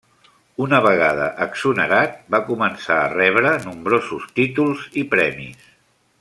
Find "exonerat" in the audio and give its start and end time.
1.45-2.17